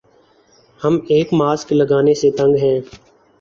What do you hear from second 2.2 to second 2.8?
سے تنگ ہیں